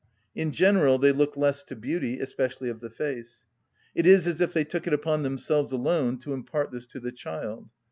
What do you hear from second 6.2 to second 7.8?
to impart this to the child.